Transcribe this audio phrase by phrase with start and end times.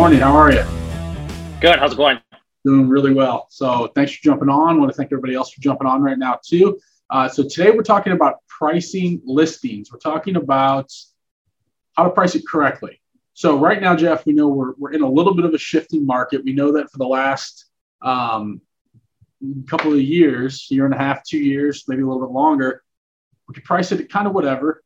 [0.00, 0.20] morning.
[0.20, 0.64] How are you?
[1.60, 1.78] Good.
[1.78, 2.18] How's it going?
[2.64, 3.48] Doing really well.
[3.50, 4.76] So thanks for jumping on.
[4.76, 6.80] I want to thank everybody else for jumping on right now too.
[7.10, 9.92] Uh, so today we're talking about pricing listings.
[9.92, 10.90] We're talking about
[11.98, 13.02] how to price it correctly.
[13.34, 16.06] So right now, Geoff, we know we're, we're in a little bit of a shifting
[16.06, 16.42] market.
[16.44, 17.66] We know that for the last
[18.00, 18.62] um,
[19.68, 22.82] couple of years, year and a half, two years, maybe a little bit longer,
[23.46, 24.82] we could price it at kind of whatever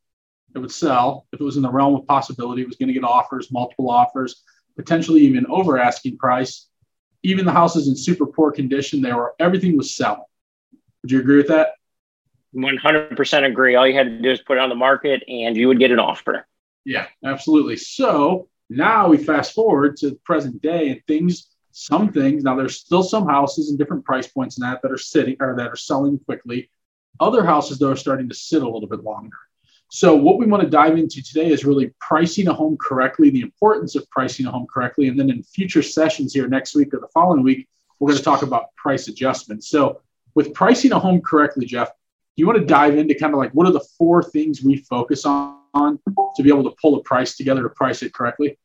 [0.56, 1.28] it would sell.
[1.32, 3.88] If it was in the realm of possibility, it was going to get offers, multiple
[3.88, 4.42] offers,
[4.76, 6.68] potentially even over asking price.
[7.22, 10.22] Even the houses in super poor condition, they were everything was selling.
[11.02, 11.74] Would you agree with that?
[12.54, 13.74] 100% agree.
[13.74, 15.90] All you had to do is put it on the market and you would get
[15.90, 16.46] an offer.
[16.84, 17.76] Yeah, absolutely.
[17.76, 22.78] So now we fast forward to the present day and things, some things, now there's
[22.78, 25.76] still some houses and different price points in that that are sitting or that are
[25.76, 26.70] selling quickly.
[27.18, 29.36] Other houses, though, are starting to sit a little bit longer.
[29.94, 33.42] So, what we want to dive into today is really pricing a home correctly, the
[33.42, 35.06] importance of pricing a home correctly.
[35.06, 37.68] And then in future sessions here next week or the following week,
[38.00, 39.70] we're going to talk about price adjustments.
[39.70, 40.00] So,
[40.34, 41.94] with pricing a home correctly, Geoff, do
[42.40, 45.24] you want to dive into kind of like what are the four things we focus
[45.24, 45.60] on
[46.34, 48.58] to be able to pull a price together to price it correctly?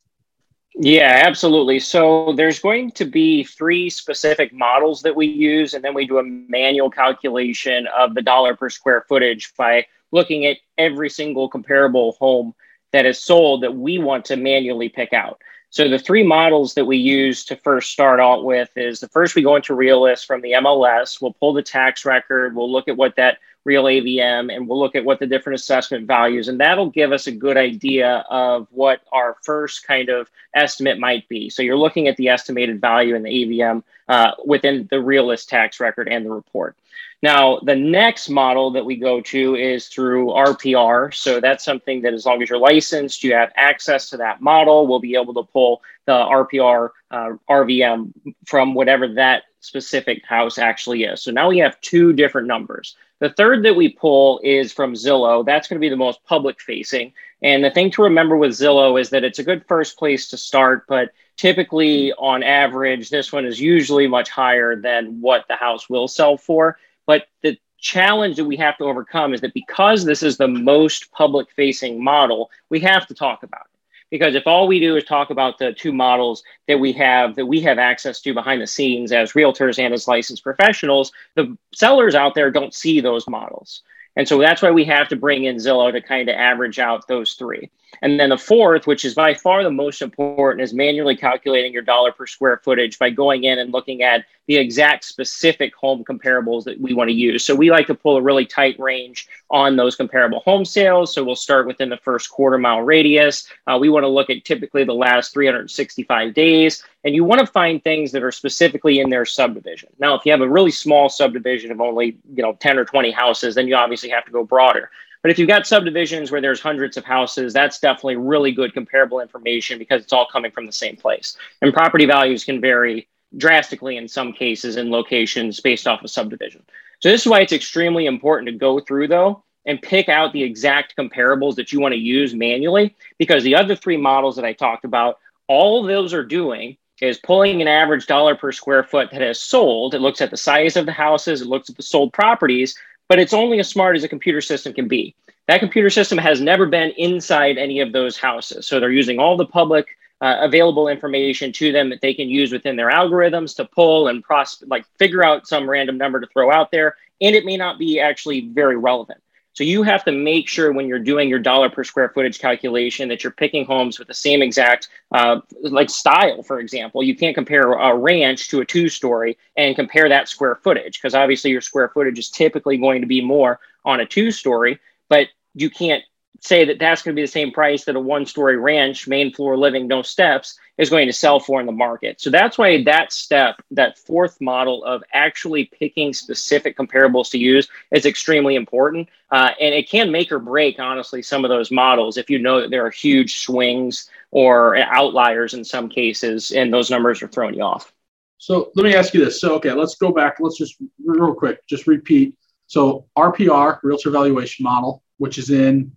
[0.74, 1.78] Yeah, absolutely.
[1.78, 6.18] So there's going to be three specific models that we use, and then we do
[6.18, 12.14] a manual calculation of the dollar per square footage by looking at every single comparable
[12.20, 12.54] home
[12.92, 15.42] that is sold that we want to manually pick out.
[15.72, 19.36] So the three models that we use to first start out with is the first
[19.36, 21.22] we go into Realist from the MLS.
[21.22, 22.56] We'll pull the tax record.
[22.56, 26.08] We'll look at what that real AVM and we'll look at what the different assessment
[26.08, 30.98] values and that'll give us a good idea of what our first kind of estimate
[30.98, 31.50] might be.
[31.50, 35.80] So you're looking at the estimated value in the AVM uh, within the realist tax
[35.80, 36.78] record and the report.
[37.22, 41.14] Now, the next model that we go to is through RPR.
[41.14, 44.88] So that's something that as long as you're licensed, you have access to that model.
[44.88, 48.14] We'll be able to pull the RPR uh, RVM
[48.46, 51.22] from whatever that specific house actually is.
[51.22, 52.96] So now we have two different numbers.
[53.20, 55.46] The third that we pull is from Zillow.
[55.46, 57.12] That's going to be the most public facing.
[57.42, 60.38] And the thing to remember with Zillow is that it's a good first place to
[60.38, 65.90] start, but typically on average, this one is usually much higher than what the house
[65.90, 66.78] will sell for.
[67.10, 71.12] But the challenge that we have to overcome is that because this is the most
[71.12, 73.80] public facing model, we have to talk about it.
[74.12, 77.48] Because if all we do is talk about the two models that we have that
[77.48, 82.14] we have access to behind the scenes as realtors and as licensed professionals, the sellers
[82.14, 83.82] out there don't see those models.
[84.16, 87.08] And so that's why we have to bring in Zillow to kind of average out
[87.08, 87.72] those three.
[88.02, 91.82] And then the fourth, which is by far the most important, is manually calculating your
[91.82, 96.64] dollar per square footage by going in and looking at the exact specific home comparables
[96.64, 97.46] that we want to use.
[97.46, 101.14] So we like to pull a really tight range on those comparable home sales.
[101.14, 103.48] So we'll start within the first quarter mile radius.
[103.68, 106.84] Uh, we want to look at typically the last 365 days.
[107.04, 109.90] And you want to find things that are specifically in their subdivision.
[110.00, 113.12] Now, if you have a really small subdivision of only, you know, 10 or 20
[113.12, 114.90] houses, then you obviously have to go broader.
[115.22, 119.20] But if you've got subdivisions where there's hundreds of houses, that's definitely really good comparable
[119.20, 121.36] information because it's all coming from the same place.
[121.62, 123.08] And property values can vary
[123.38, 126.64] drastically in some cases in locations based off of subdivision.
[127.00, 130.42] So this is why it's extremely important to go through though and pick out the
[130.42, 134.54] exact comparables that you want to use manually because the other three models that I
[134.54, 139.22] talked about, all those are doing is pulling an average dollar per square foot that
[139.22, 139.94] has sold.
[139.94, 142.76] It looks at the size of the houses, it looks at the sold properties,
[143.10, 145.14] but it's only as smart as a computer system can be.
[145.48, 148.68] That computer system has never been inside any of those houses.
[148.68, 149.88] So they're using all the public
[150.22, 154.24] uh, available information to them that they can use within their algorithms to pull and
[154.24, 156.96] pros- like figure out some random number to throw out there.
[157.20, 159.22] And it may not be actually very relevant.
[159.60, 163.10] So you have to make sure when you're doing your dollar per square footage calculation
[163.10, 166.44] that you're picking homes with the same exact uh, like style.
[166.44, 170.56] For example, you can't compare a ranch to a two story and compare that square
[170.56, 174.32] footage because obviously your square footage is typically going to be more on a two
[174.32, 174.80] story,
[175.10, 176.06] but you can't
[176.42, 179.34] say that that's going to be the same price that a one story ranch, main
[179.34, 182.22] floor living, no steps, is going to sell for in the market.
[182.22, 187.68] So that's why that step, that fourth model of actually picking specific comparables to use,
[187.92, 189.10] is extremely important.
[189.32, 192.62] Uh, and it can make or break, honestly, some of those models if you know
[192.62, 197.56] that there are huge swings or outliers in some cases, and those numbers are throwing
[197.56, 197.92] you off.
[198.38, 199.42] So let me ask you this.
[199.42, 200.38] So, okay, let's go back.
[200.40, 202.36] Let's just real quick, just repeat.
[202.68, 205.92] So, RPR, Realtor Valuation Model, which is in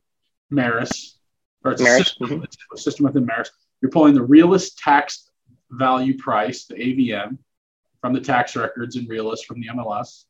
[0.52, 1.18] MARIS,
[1.64, 2.44] or it's a system, mm-hmm.
[2.44, 3.50] it's a system within MARIS.
[3.80, 5.30] You're pulling the realist tax
[5.70, 7.38] value price, the AVM,
[8.00, 10.24] from the tax records and realist from the MLS.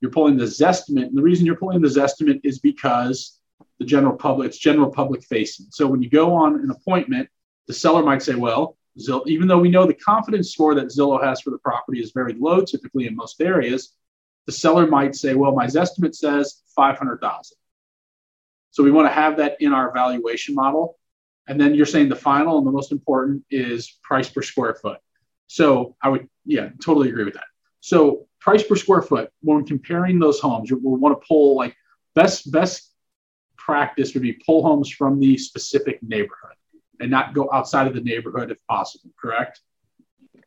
[0.00, 3.38] You're pulling the Zestimate, and the reason you're pulling the Zestimate is because
[3.78, 5.66] the general public, it's general public facing.
[5.70, 7.28] So when you go on an appointment,
[7.66, 11.22] the seller might say, well, Zillow, even though we know the confidence score that Zillow
[11.22, 13.94] has for the property is very low, typically in most areas,
[14.46, 17.56] the seller might say, "Well, my estimate says 500,000."
[18.78, 20.98] So we want to have that in our valuation model.
[21.48, 24.98] And then you're saying the final and the most important is price per square foot.
[25.48, 27.48] So I would, yeah, totally agree with that.
[27.80, 31.74] So price per square foot, when comparing those homes, we want to pull like
[32.14, 32.94] best best
[33.56, 36.54] practice would be pull homes from the specific neighborhood
[37.00, 39.60] and not go outside of the neighborhood if possible, correct?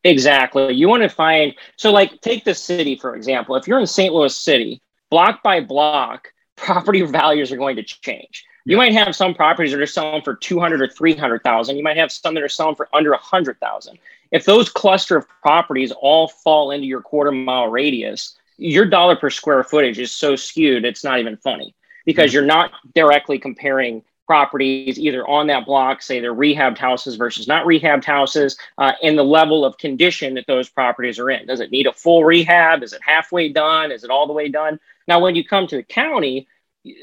[0.06, 0.74] Exactly.
[0.74, 3.58] You want to find, so like take the city, for example.
[3.58, 4.14] If you're in St.
[4.14, 6.32] Louis City, block by block,
[6.62, 8.46] property values are going to change.
[8.66, 11.76] You might have some properties that are selling for 200 or 300,000.
[11.76, 13.98] You might have some that are selling for under 100,000.
[14.32, 19.30] If those cluster of properties all fall into your quarter mile radius, your dollar per
[19.30, 21.74] square footage is so skewed, it's not even funny
[22.06, 22.36] because mm-hmm.
[22.36, 27.66] you're not directly comparing properties either on that block, say they're rehabbed houses versus not
[27.66, 31.46] rehabbed houses, uh, and the level of condition that those properties are in.
[31.48, 32.82] Does it need a full rehab?
[32.82, 33.92] Is it halfway done?
[33.92, 34.80] Is it all the way done?
[35.12, 36.48] Now, when you come to the county,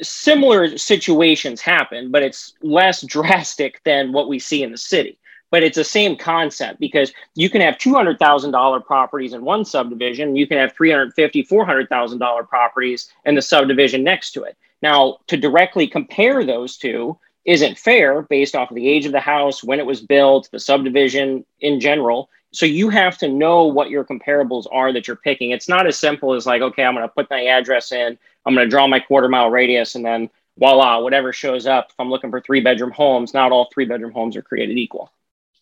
[0.00, 5.18] similar situations happen, but it's less drastic than what we see in the city.
[5.50, 10.46] But it's the same concept because you can have $200,000 properties in one subdivision, you
[10.46, 14.56] can have $350,000, $400,000 properties in the subdivision next to it.
[14.80, 19.20] Now, to directly compare those two isn't fair based off of the age of the
[19.20, 22.30] house, when it was built, the subdivision in general.
[22.52, 25.50] So you have to know what your comparables are that you're picking.
[25.50, 28.54] It's not as simple as like, okay, I'm going to put my address in, I'm
[28.54, 31.88] going to draw my quarter mile radius, and then voila, whatever shows up.
[31.90, 35.12] If I'm looking for three bedroom homes, not all three bedroom homes are created equal.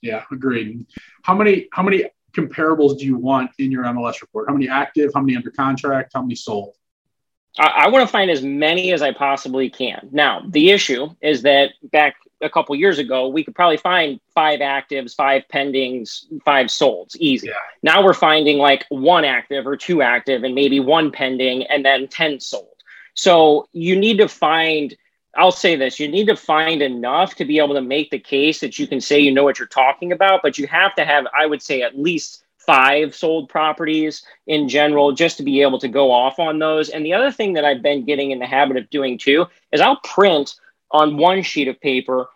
[0.01, 0.87] Yeah, agreed.
[1.23, 4.47] How many how many comparables do you want in your MLS report?
[4.49, 5.11] How many active?
[5.15, 6.13] How many under contract?
[6.15, 6.75] How many sold?
[7.59, 10.09] I, I want to find as many as I possibly can.
[10.13, 14.61] Now, the issue is that back a couple years ago, we could probably find five
[14.61, 17.49] actives, five pendings, five solds, easy.
[17.49, 17.55] Yeah.
[17.83, 22.09] Now we're finding like one active or two active, and maybe one pending, and then
[22.09, 22.69] ten sold.
[23.15, 24.97] So you need to find.
[25.37, 28.61] I'll say this: you need to find enough to be able to make the case
[28.61, 31.27] that you can say you know what you're talking about, but you have to have,
[31.39, 35.89] I would say, at least five sold properties in general just to be able to
[35.89, 36.89] go off on those.
[36.89, 39.81] And the other thing that I've been getting in the habit of doing too is
[39.81, 40.57] I'll print
[40.91, 42.29] on one sheet of paper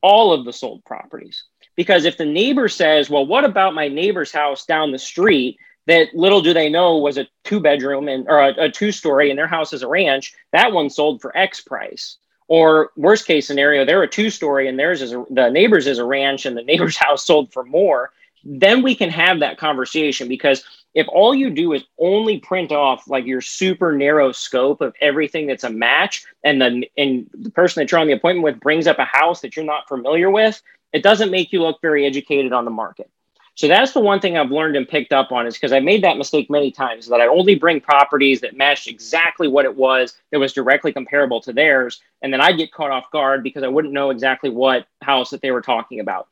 [0.00, 1.44] all of the sold properties.
[1.76, 5.58] Because if the neighbor says, well, what about my neighbor's house down the street?
[5.86, 9.30] That little do they know was a two bedroom and or a, a two story
[9.30, 10.34] and their house is a ranch.
[10.52, 12.18] That one sold for X price.
[12.46, 15.98] Or worst case scenario, they're a two story and theirs is a, the neighbor's is
[15.98, 18.10] a ranch and the neighbor's house sold for more
[18.44, 20.64] then we can have that conversation because
[20.94, 25.46] if all you do is only print off like your super narrow scope of everything
[25.46, 28.86] that's a match and then and the person that you're on the appointment with brings
[28.86, 30.62] up a house that you're not familiar with
[30.92, 33.10] it doesn't make you look very educated on the market.
[33.54, 36.04] So that's the one thing i've learned and picked up on is because i made
[36.04, 40.16] that mistake many times that i only bring properties that matched exactly what it was
[40.30, 43.66] that was directly comparable to theirs and then i'd get caught off guard because i
[43.66, 46.28] wouldn't know exactly what house that they were talking about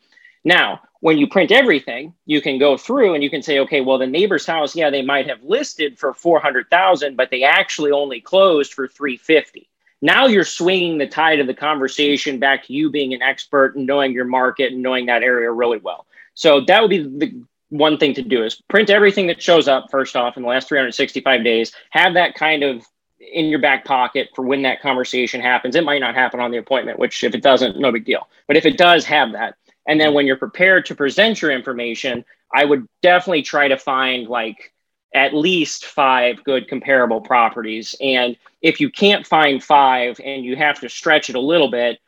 [0.47, 3.99] now, when you print everything, you can go through and you can say, okay, well,
[3.99, 8.73] the neighbor's house, yeah, they might have listed for 400,000, but they actually only closed
[8.73, 9.69] for 350.
[10.03, 13.88] Now you're swinging the tide of the conversation back to you being an expert and
[13.88, 16.07] knowing your market and knowing that area really well.
[16.35, 19.91] So that would be the one thing to do is print everything that shows up
[19.91, 22.87] first off in the last 365 days, have that kind of
[23.19, 25.75] in your back pocket for when that conversation happens.
[25.75, 28.29] It might not happen on the appointment, which if it doesn't, no big deal.
[28.47, 29.57] But if it does, have that.
[29.87, 32.25] And then when you're prepared to present your information,
[32.55, 34.73] I would definitely try to find like
[35.14, 37.95] at least five good comparable properties.
[38.00, 41.99] And if you can't find five and you have to stretch it a little bit,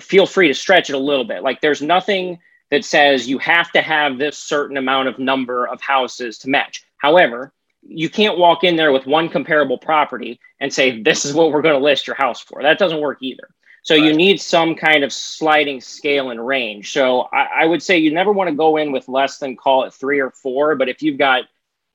[0.00, 1.42] feel free to stretch it a little bit.
[1.42, 2.38] Like there's nothing
[2.70, 6.84] that says you have to have this certain amount of number of houses to match.
[6.98, 11.52] However, you can't walk in there with one comparable property and say, this is what
[11.52, 12.62] we're going to list your house for.
[12.62, 13.48] That doesn't work either.
[13.88, 14.04] So right.
[14.04, 16.92] you need some kind of sliding scale and range.
[16.92, 19.84] So I, I would say you never want to go in with less than call
[19.84, 20.74] it three or four.
[20.74, 21.44] But if you've got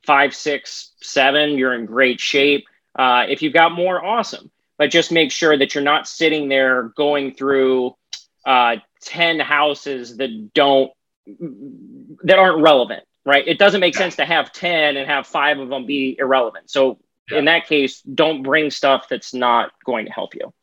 [0.04, 2.66] five, six, seven, you're in great shape.
[2.96, 4.50] Uh, if you've got more, awesome.
[4.80, 7.96] But just make sure that you're not sitting there going through
[8.44, 10.92] uh, 10 houses that don't
[12.24, 14.00] that aren't relevant right it doesn't make yeah.
[14.02, 17.00] sense to have 10 and have five of them be irrelevant so
[17.32, 17.38] yeah.
[17.38, 20.54] in that case don't bring stuff that's not going to help you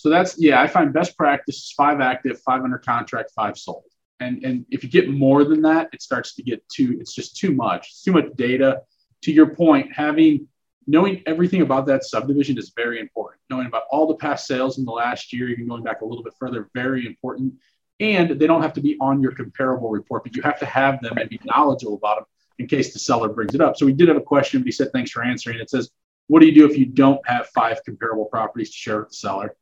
[0.00, 3.84] so that's yeah, I find best practice is five active, five under contract, five sold.
[4.18, 6.96] And and if you get more than that, it starts to get too.
[7.00, 7.88] It's just too much.
[7.90, 8.80] It's too much data.
[9.24, 10.48] To your point, having
[10.86, 13.42] knowing everything about that subdivision is very important.
[13.50, 16.24] Knowing about all the past sales in the last year, even going back a little
[16.24, 17.52] bit further, very important.
[18.00, 21.00] and they don't have to be on your comparable report, but you have to have
[21.02, 22.24] them and be knowledgeable about them
[22.58, 23.76] in case the seller brings it up.
[23.76, 25.60] So we did have a question, but he said, thanks for answering.
[25.60, 25.90] It says,
[26.26, 29.16] what do you do if you don't have five comparable properties to share with the
[29.16, 29.54] seller?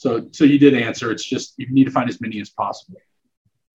[0.00, 1.12] So, so you did answer.
[1.12, 3.02] It's just you need to find as many as possible.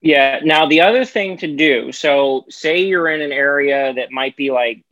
[0.02, 0.40] Yeah.
[0.44, 1.92] Now the other thing to do.
[1.92, 4.84] So, say you're in an area that might be like.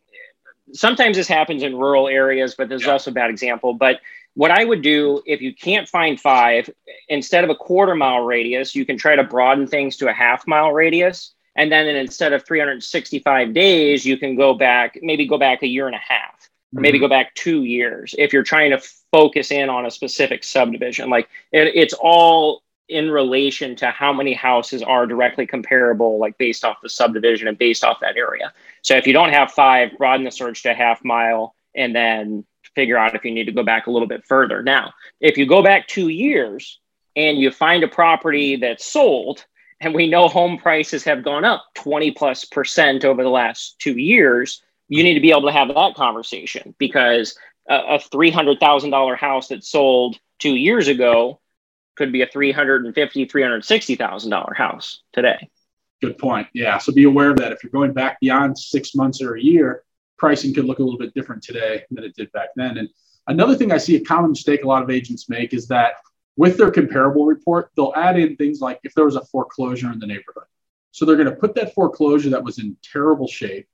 [0.73, 2.91] Sometimes this happens in rural areas, but there's yeah.
[2.91, 3.73] also a bad example.
[3.73, 3.99] But
[4.35, 6.69] what I would do if you can't find five,
[7.09, 10.45] instead of a quarter mile radius, you can try to broaden things to a half
[10.45, 11.33] mile radius.
[11.55, 15.87] And then instead of 365 days, you can go back, maybe go back a year
[15.87, 17.05] and a half, or maybe mm-hmm.
[17.05, 21.09] go back two years if you're trying to focus in on a specific subdivision.
[21.09, 26.65] Like it, it's all in relation to how many houses are directly comparable, like based
[26.65, 28.53] off the subdivision and based off that area.
[28.81, 32.97] So if you don't have five, broaden the search to half mile and then figure
[32.97, 34.61] out if you need to go back a little bit further.
[34.61, 36.79] Now, if you go back two years
[37.15, 39.45] and you find a property that's sold,
[39.79, 43.97] and we know home prices have gone up 20 plus percent over the last two
[43.97, 47.37] years, you need to be able to have that conversation because
[47.69, 51.39] a, a $300,000 house that sold two years ago
[51.95, 55.49] could be a $350,000, $360,000 house today.
[56.01, 56.47] Good point.
[56.53, 56.77] Yeah.
[56.79, 57.51] So be aware of that.
[57.51, 59.83] If you're going back beyond six months or a year,
[60.17, 62.77] pricing could look a little bit different today than it did back then.
[62.77, 62.89] And
[63.27, 65.93] another thing I see a common mistake a lot of agents make is that
[66.35, 69.99] with their comparable report, they'll add in things like if there was a foreclosure in
[69.99, 70.45] the neighborhood.
[70.91, 73.67] So they're going to put that foreclosure that was in terrible shape.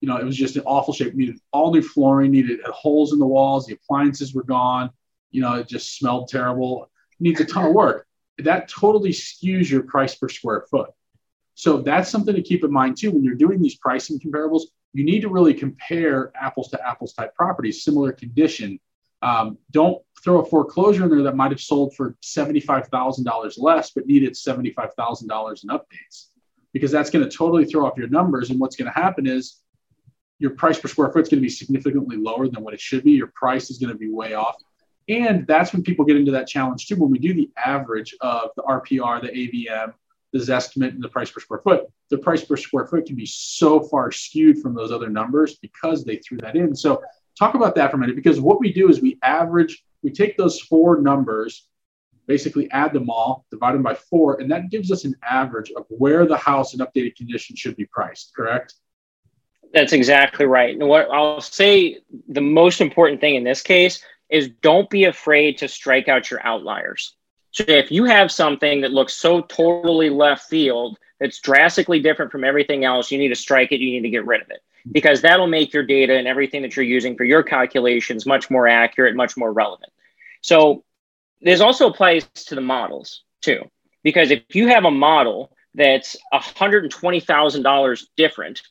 [0.00, 3.18] You know, it was just in awful shape, needed all new flooring, needed holes in
[3.18, 4.90] the walls, the appliances were gone.
[5.30, 8.06] You know, it just smelled terrible, needs a ton of work.
[8.38, 10.90] That totally skews your price per square foot.
[11.54, 14.64] So that's something to keep in mind too when you're doing these pricing comparables
[14.96, 18.80] you need to really compare apples to apples type properties, similar condition.
[19.20, 24.06] Um, don't throw a foreclosure in there that might have sold for $75,000 less, but
[24.06, 26.28] needed $75,000 in updates,
[26.72, 28.48] because that's going to totally throw off your numbers.
[28.48, 29.60] And what's going to happen is
[30.38, 33.04] your price per square foot is going to be significantly lower than what it should
[33.04, 33.12] be.
[33.12, 34.56] Your price is going to be way off.
[35.08, 36.96] And that's when people get into that challenge too.
[36.96, 39.92] When we do the average of the RPR, the AVM,
[40.32, 43.26] the Zestimate, and the price per square foot, the price per square foot can be
[43.26, 46.74] so far skewed from those other numbers because they threw that in.
[46.74, 47.02] So
[47.38, 50.36] talk about that for a minute because what we do is we average, we take
[50.36, 51.68] those four numbers,
[52.26, 55.84] basically add them all, divide them by four, and that gives us an average of
[55.88, 58.74] where the house in updated condition should be priced, correct?
[59.76, 60.74] That's exactly right.
[60.74, 65.58] And what I'll say the most important thing in this case is don't be afraid
[65.58, 67.14] to strike out your outliers.
[67.50, 72.42] So if you have something that looks so totally left field that's drastically different from
[72.42, 75.20] everything else, you need to strike it, you need to get rid of it because
[75.20, 79.14] that'll make your data and everything that you're using for your calculations much more accurate,
[79.14, 79.92] much more relevant.
[80.40, 80.84] So
[81.42, 83.70] this also applies to the models too,
[84.02, 88.62] because if you have a model that's $120,000 different,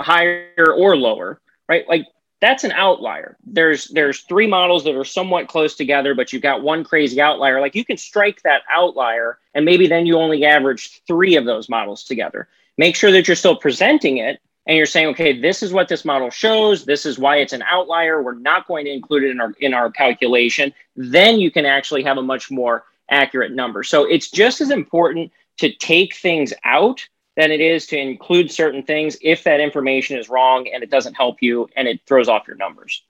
[0.00, 1.88] higher or lower, right?
[1.88, 2.06] Like
[2.40, 3.36] that's an outlier.
[3.44, 7.60] There's there's three models that are somewhat close together, but you've got one crazy outlier.
[7.60, 11.68] Like you can strike that outlier, and maybe then you only average three of those
[11.68, 12.48] models together.
[12.76, 16.04] Make sure that you're still presenting it, and you're saying, okay, this is what this
[16.04, 16.84] model shows.
[16.84, 18.22] This is why it's an outlier.
[18.22, 20.72] We're not going to include it in our in our calculation.
[20.94, 23.82] Then you can actually have a much more accurate number.
[23.82, 28.82] So it's just as important to take things out than it is to include certain
[28.82, 32.48] things if that information is wrong and it doesn't help you and it throws off
[32.48, 33.04] your numbers.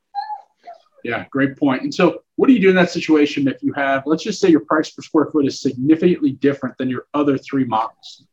[1.03, 1.83] Yeah, great point.
[1.83, 4.51] And so, what do you do in that situation if you have, let's just say
[4.51, 8.27] your price per square foot is significantly different than your other three models?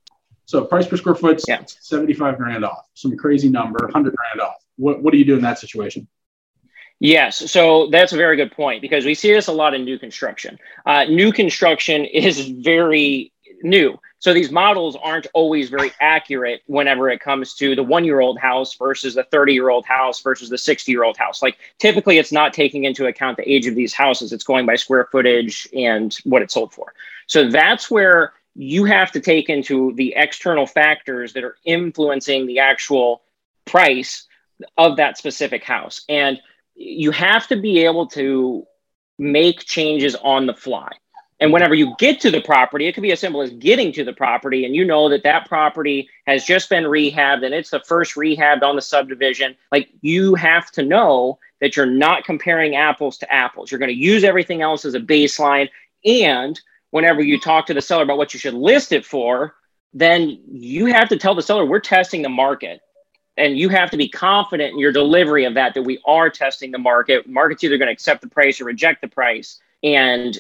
[0.43, 1.63] So, price per square foot, yeah.
[1.65, 4.55] 75 grand off, some crazy number, 100 grand off.
[4.75, 6.09] What, what do you do in that situation?
[6.99, 9.99] Yes, so that's a very good point because we see this a lot in new
[9.99, 10.59] construction.
[10.85, 13.31] Uh, new construction is very
[13.63, 13.97] new.
[14.19, 18.39] So these models aren't always very accurate whenever it comes to the one year old
[18.39, 21.41] house versus the 30 year old house versus the 60 year old house.
[21.41, 24.75] Like typically, it's not taking into account the age of these houses, it's going by
[24.75, 26.93] square footage and what it sold for.
[27.27, 32.59] So that's where you have to take into the external factors that are influencing the
[32.59, 33.21] actual
[33.65, 34.27] price
[34.77, 36.01] of that specific house.
[36.07, 36.39] And
[36.75, 38.65] you have to be able to
[39.17, 40.89] make changes on the fly.
[41.39, 44.06] And whenever you get to the property, it could be as simple as getting to
[44.06, 47.82] the property and you know that that property has just been rehabbed and it's the
[47.82, 49.56] first rehabbed on the subdivision.
[49.72, 53.70] Like you have to know that you're not comparing apples to apples.
[53.70, 55.70] You're going to use everything else as a baseline.
[56.06, 56.60] And
[56.92, 59.56] whenever you talk to the seller about what you should list it for,
[59.94, 62.80] then you have to tell the seller, we're testing the market.
[63.38, 66.72] And you have to be confident in your delivery of that, that we are testing
[66.72, 67.27] the market.
[67.27, 69.60] Market's either going to accept the price or reject the price.
[69.84, 70.38] And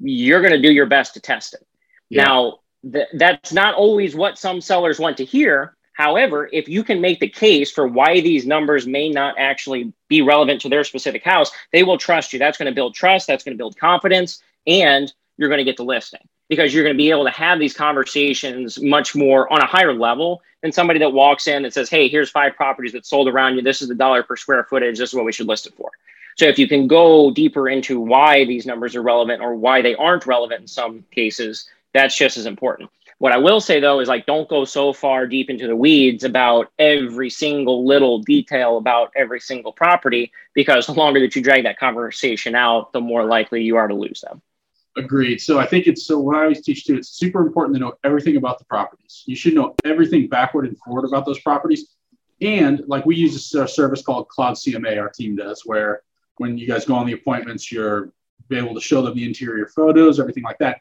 [0.00, 1.66] you're going to do your best to test it.
[2.08, 2.24] Yeah.
[2.24, 2.58] Now,
[2.90, 5.76] th- that's not always what some sellers want to hear.
[5.92, 10.22] However, if you can make the case for why these numbers may not actually be
[10.22, 12.38] relevant to their specific house, they will trust you.
[12.38, 15.76] That's going to build trust, that's going to build confidence, and you're going to get
[15.76, 19.60] the listing because you're going to be able to have these conversations much more on
[19.60, 23.06] a higher level than somebody that walks in and says, Hey, here's five properties that
[23.06, 23.62] sold around you.
[23.62, 24.98] This is the dollar per square footage.
[24.98, 25.90] This is what we should list it for.
[26.38, 29.96] So if you can go deeper into why these numbers are relevant or why they
[29.96, 32.90] aren't relevant in some cases, that's just as important.
[33.18, 36.22] What I will say though is like don't go so far deep into the weeds
[36.22, 41.64] about every single little detail about every single property because the longer that you drag
[41.64, 44.40] that conversation out, the more likely you are to lose them.
[44.96, 45.40] Agreed.
[45.40, 47.94] So I think it's so what I always teach too, it's super important to know
[48.04, 49.24] everything about the properties.
[49.26, 51.96] You should know everything backward and forward about those properties.
[52.40, 56.02] And like we use a service called Cloud CMA, our team does, where
[56.38, 58.12] when you guys go on the appointments, you're
[58.50, 60.80] able to show them the interior photos, everything like that.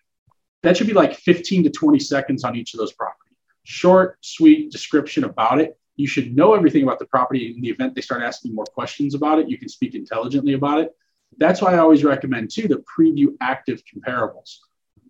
[0.63, 3.35] That should be like 15 to 20 seconds on each of those properties.
[3.63, 5.77] Short, sweet description about it.
[5.97, 7.53] You should know everything about the property.
[7.55, 10.79] In the event they start asking more questions about it, you can speak intelligently about
[10.79, 10.95] it.
[11.37, 14.57] That's why I always recommend too to preview active comparables.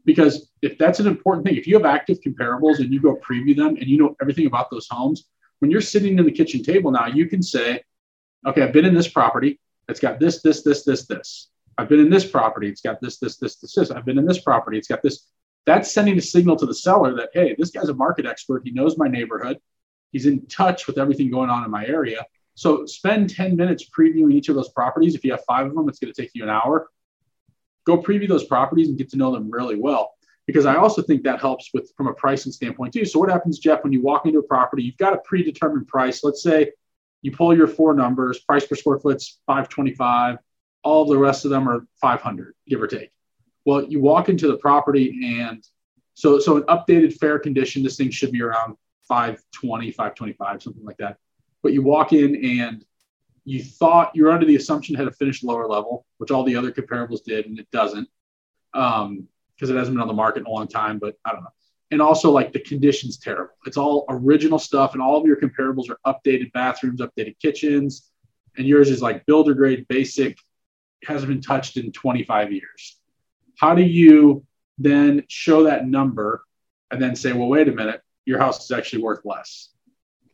[0.06, 3.56] Because if that's an important thing, if you have active comparables and you go preview
[3.56, 5.26] them and you know everything about those homes,
[5.60, 7.82] when you're sitting in the kitchen table now, you can say,
[8.46, 9.60] okay, I've been in this property.
[9.90, 11.50] It's got this, this, this, this, this.
[11.78, 12.70] I've been in this property.
[12.70, 13.92] It's got this, this, this, this, this.
[13.92, 14.78] I've been in this property.
[14.78, 15.28] It's got this.
[15.66, 18.64] That's sending a signal to the seller that, hey, this guy's a market expert.
[18.66, 19.60] He knows my neighborhood.
[20.12, 22.26] He's in touch with everything going on in my area.
[22.56, 25.14] So spend 10 minutes previewing each of those properties.
[25.14, 26.90] If you have five of them, it's going to take you an hour.
[27.86, 30.14] Go preview those properties and get to know them really well.
[30.48, 33.06] Because I also think that helps with from a pricing standpoint too.
[33.06, 36.24] So what happens, Geoff, when you walk into a property, you've got a predetermined price.
[36.24, 36.72] Let's say
[37.22, 40.38] you pull your four numbers, price per square foot's 525,
[40.84, 43.12] all the rest of them are 500, give or take.
[43.66, 45.64] Well, you walk into the property and
[46.14, 48.76] so so an updated fair condition, this thing should be around
[49.08, 51.18] 520, 525, something like that.
[51.62, 52.84] But you walk in and
[53.46, 56.56] you thought you're under the assumption it had a finished lower level, which all the
[56.56, 58.10] other comparables did, and it doesn't.
[58.74, 61.42] Um, because it hasn't been on the market in a long time, but I don't
[61.42, 61.50] know
[61.92, 63.54] and also like the conditions terrible.
[63.66, 68.10] It's all original stuff, and all of your comparables are updated bathrooms, updated kitchens,
[68.58, 70.38] and yours is like builder grade, basic,
[71.04, 72.98] hasn't been touched in 25 years.
[73.58, 74.46] How do you
[74.78, 76.44] then show that number
[76.92, 79.70] and then say, well, wait a minute, your house is actually worth less?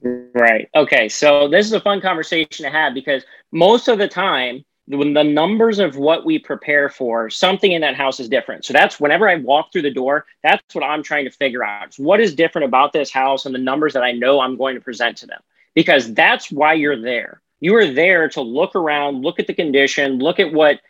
[0.02, 0.70] Right.
[0.76, 1.08] Okay.
[1.08, 5.24] So this is a fun conversation to have because most of the time when the
[5.24, 8.66] numbers of what we prepare for, something in that house is different.
[8.66, 11.96] So that's whenever I walk through the door, that's what I'm trying to figure out.
[11.98, 14.82] What is different about this house and the numbers that I know I'm going to
[14.82, 15.42] present to them?
[15.74, 17.42] Because that's why you're there.
[17.62, 20.82] You are there to look around, look at the condition, look at what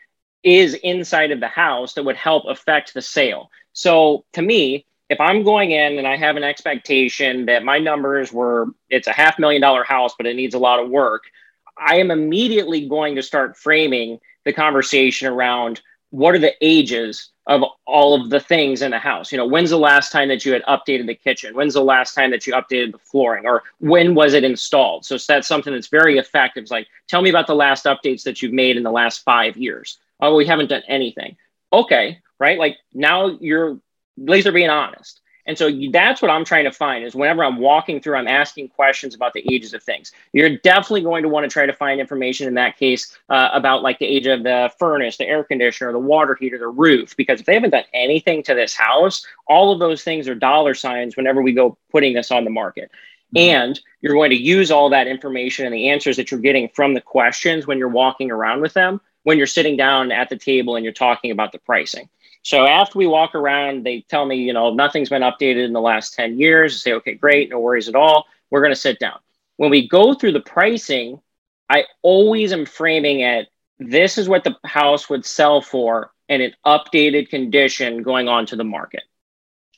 [0.41, 3.51] is inside of the house that would help affect the sale.
[3.73, 8.34] So to me, if I'm going in and I have an expectation that my numbers
[8.34, 11.25] were, it's a half million dollar house, but it needs a lot of work
[11.77, 17.63] I am immediately going to start framing the conversation around what are the ages of
[17.86, 19.31] all of the things in the house.
[19.31, 21.55] You know, when's the last time that you had updated the kitchen?
[21.55, 23.45] When's the last time that you updated the flooring?
[23.45, 25.05] Or when was it installed?
[25.05, 26.62] So that's something that's very effective.
[26.62, 29.57] It's like, tell me about the last updates that you've made in the last five
[29.57, 29.97] years.
[30.19, 31.36] Oh, we haven't done anything.
[31.73, 32.59] Okay, right?
[32.59, 33.79] Like now you're
[34.15, 35.19] they're being honest.
[35.45, 38.69] And so that's what I'm trying to find is whenever I'm walking through, I'm asking
[38.69, 40.12] questions about the ages of things.
[40.32, 43.84] You're definitely going to want to try to find information in that case uh, about
[43.84, 47.41] like the age of the furnace, the air conditioner, the water heater, the roof, because
[47.41, 51.17] if they haven't done anything to this house, all of those things are dollar signs
[51.17, 52.89] whenever we go putting this on the market.
[53.36, 53.56] Mm-hmm.
[53.56, 56.93] And you're going to use all that information and the answers that you're getting from
[56.93, 60.75] the questions when you're walking around with them, when you're sitting down at the table
[60.75, 62.08] and you're talking about the pricing.
[62.43, 65.82] So after we walk around, they tell me, you know, nothing's been updated in the
[65.82, 66.75] last 10 years.
[66.75, 68.27] I say, okay, great, no worries at all.
[68.49, 69.19] We're going to sit down.
[69.58, 71.21] When we go through the pricing,
[71.69, 73.47] I always am framing it
[73.79, 78.56] this is what the house would sell for in an updated condition going on to
[78.56, 79.03] the market.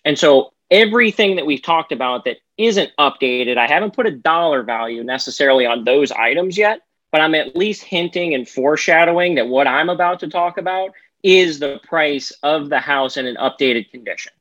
[0.04, 4.63] And so everything that we've talked about that isn't updated, I haven't put a dollar
[4.63, 9.67] value necessarily on those items yet, but I'm at least hinting and foreshadowing that what
[9.67, 10.91] I'm about to talk about
[11.25, 14.31] is the price of the house in an updated condition.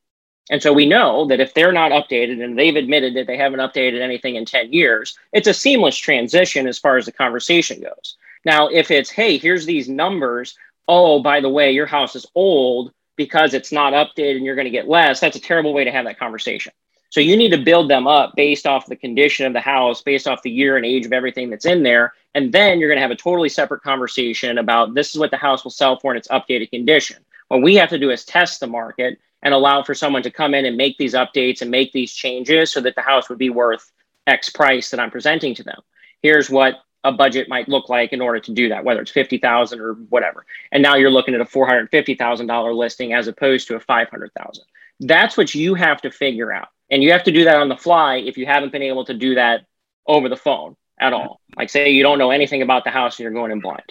[0.50, 3.60] And so we know that if they're not updated and they've admitted that they haven't
[3.60, 8.18] updated anything in 10 years, it's a seamless transition as far as the conversation goes.
[8.44, 12.92] Now, if it's, hey, here's these numbers, oh, by the way, your house is old
[13.16, 15.90] because it's not updated and you're going to get less, that's a terrible way to
[15.90, 16.72] have that conversation.
[17.14, 20.26] So you need to build them up based off the condition of the house, based
[20.26, 22.12] off the year and age of everything that's in there.
[22.34, 25.36] And then you're going to have a totally separate conversation about this is what the
[25.36, 27.18] house will sell for in its updated condition.
[27.46, 30.54] What we have to do is test the market and allow for someone to come
[30.54, 33.48] in and make these updates and make these changes so that the house would be
[33.48, 33.92] worth
[34.26, 35.82] X price that I'm presenting to them.
[36.20, 39.80] Here's what a budget might look like in order to do that, whether it's 50,000
[39.80, 40.46] or whatever.
[40.72, 44.64] And now you're looking at a $450,000 listing as opposed to a 500,000.
[44.98, 46.70] That's what you have to figure out.
[46.94, 49.14] And you have to do that on the fly if you haven't been able to
[49.14, 49.66] do that
[50.06, 51.40] over the phone at all.
[51.56, 53.82] Like say you don't know anything about the house and you're going in blind.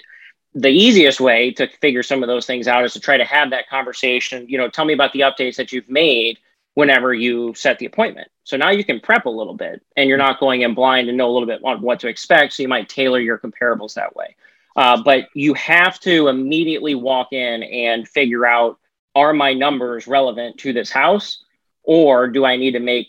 [0.53, 3.49] The easiest way to figure some of those things out is to try to have
[3.49, 6.39] that conversation, you know, tell me about the updates that you've made
[6.75, 8.29] whenever you set the appointment.
[8.45, 11.17] So now you can prep a little bit and you're not going in blind and
[11.17, 12.53] know a little bit on what to expect.
[12.53, 14.37] So you might tailor your comparables that way.
[14.77, 18.79] Uh, but you have to immediately walk in and figure out
[19.13, 21.43] are my numbers relevant to this house
[21.83, 23.07] or do I need to make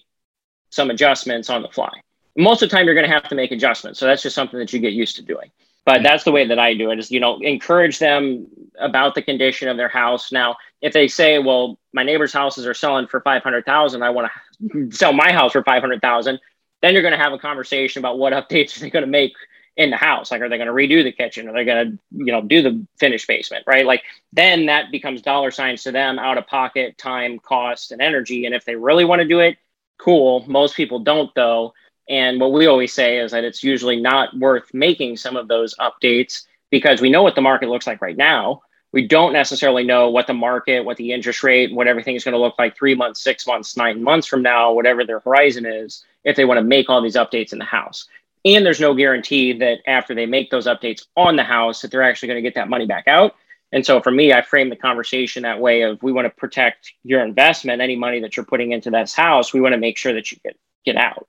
[0.71, 1.91] some adjustments on the fly?
[2.37, 4.01] Most of the time, you're going to have to make adjustments.
[4.01, 5.51] So that's just something that you get used to doing.
[5.85, 8.47] But that's the way that I do it is, you know, encourage them
[8.79, 10.33] about the condition of their house.
[10.33, 14.31] Now, if they say, well, my neighbor's houses are selling for 500,000, I want
[14.63, 16.41] to sell my house for 500,000,
[16.81, 19.35] then you're going to have a conversation about what updates they're they going to make
[19.77, 20.31] in the house?
[20.31, 21.49] Like are they going to redo the kitchen?
[21.49, 23.87] Are they going to you know do the finished basement right?
[23.87, 28.47] Like then that becomes dollar signs to them out of pocket time cost and energy.
[28.47, 29.59] And if they really want to do it
[29.99, 30.45] cool.
[30.47, 31.75] Most people don't though.
[32.09, 35.75] And what we always say is that it's usually not worth making some of those
[35.77, 38.63] updates because we know what the market looks like right now.
[38.93, 42.35] We don't necessarily know what the market what the interest rate what everything is going
[42.35, 46.05] to look like three months six months nine months from now whatever their horizon is
[46.23, 48.07] if they want to make all these updates in the house
[48.45, 52.03] and there's no guarantee that after they make those updates on the house that they're
[52.03, 53.35] actually going to get that money back out.
[53.73, 56.93] And so for me i frame the conversation that way of we want to protect
[57.03, 60.13] your investment any money that you're putting into this house we want to make sure
[60.15, 61.27] that you get get out.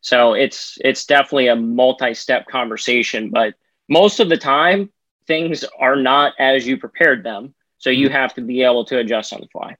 [0.00, 3.54] So it's it's definitely a multi-step conversation but
[3.88, 4.90] most of the time
[5.26, 7.54] things are not as you prepared them.
[7.78, 9.76] So you have to be able to adjust on the fly.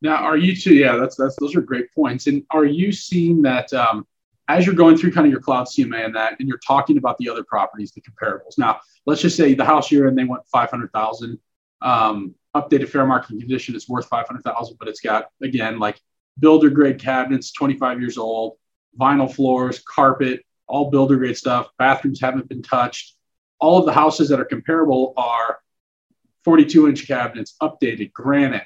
[0.00, 2.26] Now are you too yeah that's that's those are great points.
[2.26, 4.06] And are you seeing that um,
[4.52, 7.16] as you're going through kind of your Cloud CMA and that, and you're talking about
[7.18, 8.58] the other properties, the comparables.
[8.58, 11.38] Now, let's just say the house you're in, they want 500,000.
[11.80, 15.98] Um, updated fair market condition is worth 500,000, but it's got, again, like
[16.38, 18.58] builder grade cabinets, 25 years old,
[19.00, 21.70] vinyl floors, carpet, all builder grade stuff.
[21.78, 23.16] Bathrooms haven't been touched.
[23.58, 25.60] All of the houses that are comparable are
[26.44, 28.64] 42 inch cabinets, updated granite,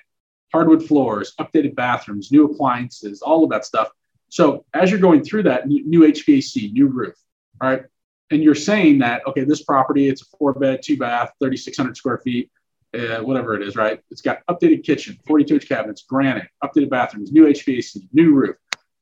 [0.52, 3.90] hardwood floors, updated bathrooms, new appliances, all of that stuff
[4.28, 7.14] so as you're going through that, new HVAC, new roof,
[7.60, 7.82] all right,
[8.30, 12.18] and you're saying that okay, this property it's a four bed, two bath, 3,600 square
[12.18, 12.50] feet,
[12.94, 14.00] uh, whatever it is, right?
[14.10, 18.56] It's got updated kitchen, 42 inch cabinets, granite, updated bathrooms, new HVAC, new roof.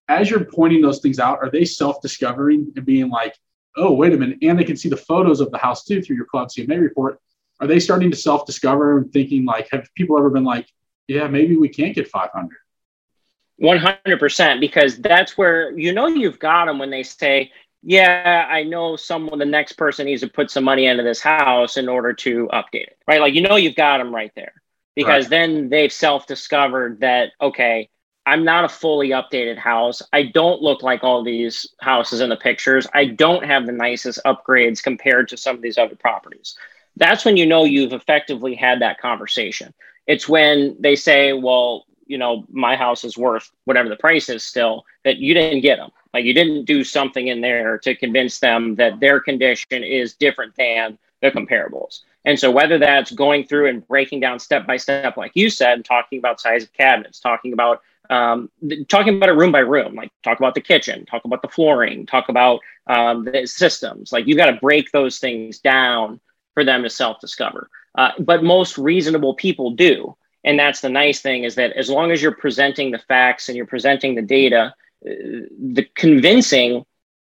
[0.09, 3.35] As you're pointing those things out, are they self discovering and being like,
[3.77, 6.17] oh, wait a minute, and they can see the photos of the house too through
[6.17, 7.19] your Cloud CMA report?
[7.61, 10.69] Are they starting to self discover and thinking like, have people ever been like,
[11.09, 12.57] yeah, maybe we can't get 500?
[13.63, 18.97] 100% because that's where you know you've got them when they say yeah i know
[18.97, 22.49] someone the next person needs to put some money into this house in order to
[22.53, 23.21] update it right?
[23.21, 24.53] Like you know you've got them right there.
[24.97, 25.31] Because right.
[25.31, 27.89] then they've self-discovered that okay
[28.27, 30.03] i'm not a fully updated house.
[30.13, 32.87] I don't look like all these houses in the pictures.
[32.95, 36.57] I don't have the nicest upgrades compared to some of these other properties.
[36.97, 39.75] That's when you know you've effectively had that conversation.
[40.07, 44.43] It's when they say well you know my house is worth whatever the price is
[44.43, 48.39] still that you didn't get them like you didn't do something in there to convince
[48.39, 52.01] them that their condition is different than the comparables.
[52.27, 55.85] And so whether that's going through and breaking down step by step like you said
[55.85, 58.51] talking about size of cabinets talking about um,
[58.89, 62.07] talking about it room by room like talk about the kitchen talk about the flooring
[62.07, 64.13] talk about um, the systems.
[64.13, 66.21] Like you got to break those things down
[66.55, 67.69] for them to self-discover.
[67.95, 72.11] Uh, but most reasonable people do and that's the nice thing is that as long
[72.11, 74.75] as you're presenting the facts and you're presenting the data
[75.07, 75.11] uh,
[75.73, 76.85] the convincing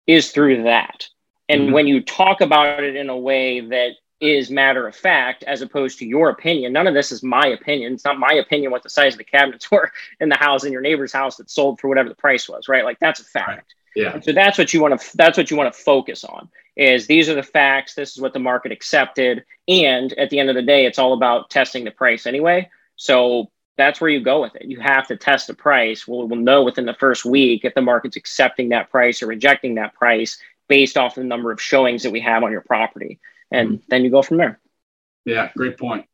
[0.07, 1.09] is through that.
[1.49, 1.73] And mm-hmm.
[1.73, 5.99] when you talk about it in a way that is matter of fact as opposed
[5.99, 7.93] to your opinion none of this is my opinion.
[7.93, 10.73] It's not my opinion what the size of the cabinets were in the house in
[10.73, 12.85] your neighbor's house that sold for whatever the price was right?
[12.85, 13.49] Like that's a fact.
[13.49, 13.65] Right.
[14.05, 14.13] yeah.
[14.15, 17.07] And so that's what you want to that's what you want to focus on is
[17.07, 20.55] these are the facts this is what the market accepted and at the end of
[20.55, 24.57] the day it's all about testing the price anyway so that's where you go with
[24.57, 24.67] it.
[24.67, 26.09] You have to test the price.
[26.09, 29.75] We'll, we'll know within the first week if the market's accepting that price or rejecting
[29.75, 33.21] that price based off the number of showings that we have on your property.
[33.51, 33.85] And mm-hmm.
[33.89, 34.61] then you go from there.
[35.25, 36.07] Yeah, great point.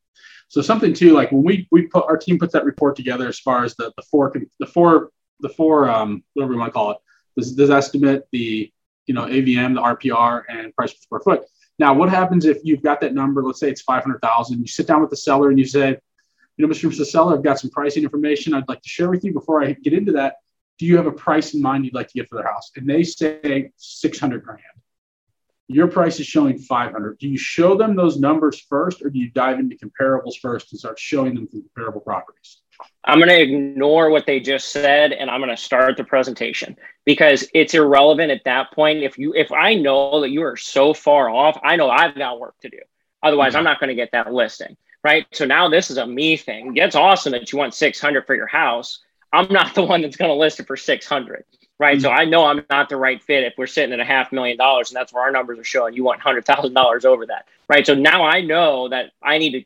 [0.49, 3.39] So something too, like when we we put our team puts that report together as
[3.39, 6.91] far as the the four the four the four um whatever we want to call
[6.91, 6.99] it
[7.37, 8.71] this this Zestimate the
[9.07, 11.45] you know AVM the RPR and price per square foot.
[11.79, 13.43] Now what happens if you've got that number?
[13.43, 14.61] Let's say it's five hundred thousand.
[14.61, 15.99] You sit down with the seller and you say,
[16.57, 17.05] you know, Mr.
[17.05, 19.33] Seller, I've got some pricing information I'd like to share with you.
[19.33, 20.37] Before I get into that,
[20.79, 22.71] do you have a price in mind you'd like to get for their house?
[22.77, 24.61] And they say 600 grand.
[25.69, 27.19] Your price is showing 500.
[27.19, 30.79] Do you show them those numbers first, or do you dive into comparables first and
[30.79, 32.59] start showing them the comparable properties?
[33.05, 36.77] I'm going to ignore what they just said and I'm going to start the presentation
[37.05, 39.03] because it's irrelevant at that point.
[39.03, 42.41] If you, if I know that you are so far off, I know I've got
[42.41, 42.79] work to do.
[43.23, 43.59] Otherwise, mm-hmm.
[43.59, 44.77] I'm not going to get that listing.
[45.05, 45.27] Right.
[45.33, 46.77] So now this is a me thing.
[46.77, 49.01] It's awesome that you want 600 for your house.
[49.33, 51.45] I'm not the one that's going to list it for 600.
[51.79, 51.97] Right.
[51.97, 52.03] Mm-hmm.
[52.03, 54.57] So I know I'm not the right fit if we're sitting at a half million
[54.57, 57.47] dollars and that's where our numbers are showing you want $100,000 over that.
[57.69, 57.85] Right.
[57.85, 59.65] So now I know that I need to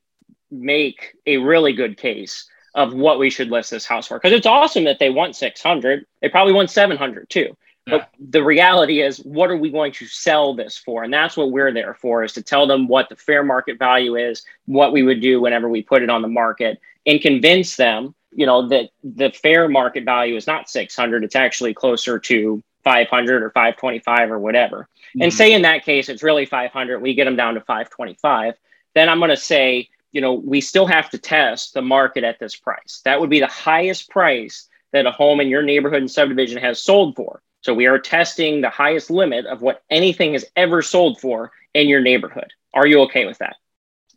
[0.51, 4.18] make a really good case of what we should list this house for.
[4.18, 6.07] Because it's awesome that they want 600.
[6.20, 7.57] They probably want 700 too.
[7.87, 7.99] Yeah.
[7.99, 11.05] But the reality is, what are we going to sell this for?
[11.05, 14.16] And that's what we're there for is to tell them what the fair market value
[14.16, 18.14] is, what we would do whenever we put it on the market, and convince them,
[18.33, 21.22] you know, that the fair market value is not 600.
[21.22, 24.88] It's actually closer to 500 or 525 or whatever.
[25.11, 25.22] Mm-hmm.
[25.22, 27.01] And say in that case, it's really 500.
[27.01, 28.55] We get them down to 525.
[28.94, 32.38] Then I'm going to say, you know, we still have to test the market at
[32.38, 33.03] this price.
[33.05, 36.81] That would be the highest price that a home in your neighborhood and subdivision has
[36.81, 37.42] sold for.
[37.66, 41.88] So we are testing the highest limit of what anything has ever sold for in
[41.88, 42.52] your neighborhood.
[42.72, 43.57] Are you okay with that?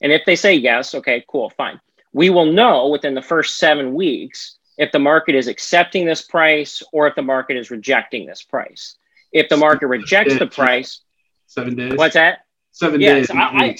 [0.01, 1.81] And if they say yes, okay, cool, fine.
[2.13, 6.83] We will know within the first seven weeks if the market is accepting this price
[6.93, 8.97] or if the market is rejecting this price.
[9.31, 11.01] If the market rejects the price,
[11.47, 11.97] seven days.
[11.97, 12.45] What's that?
[12.71, 13.35] Seven yes, days.
[13.35, 13.75] I,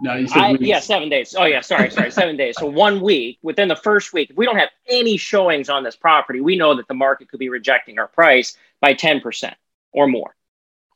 [0.00, 1.34] no, you said I, yeah, seven days.
[1.38, 2.56] Oh yeah, sorry, sorry, seven days.
[2.58, 5.94] So one week within the first week, if we don't have any showings on this
[5.94, 9.56] property, we know that the market could be rejecting our price by ten percent
[9.92, 10.34] or more,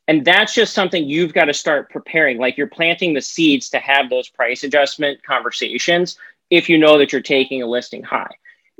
[0.06, 2.38] and that's just something you've got to start preparing.
[2.38, 6.18] Like you're planting the seeds to have those price adjustment conversations
[6.50, 8.34] if you know that you're taking a listing high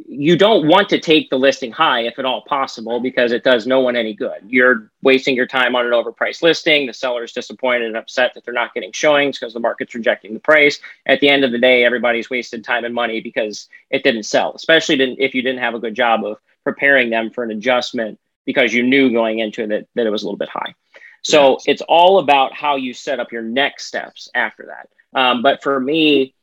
[0.06, 3.66] you don't want to take the listing high if at all possible because it does
[3.66, 4.40] no one any good.
[4.46, 6.86] You're wasting your time on an overpriced listing.
[6.86, 10.34] The seller is disappointed and upset that they're not getting showings because the market's rejecting
[10.34, 10.78] the price.
[11.06, 14.52] At the end of the day, everybody's wasted time and money because it didn't sell,
[14.54, 18.18] especially if you didn't have a good job of preparing them for an adjustment
[18.48, 20.74] because you knew going into it that, that it was a little bit high.
[21.22, 21.64] So yes.
[21.66, 24.88] it's all about how you set up your next steps after that.
[25.20, 26.34] Um, but for me,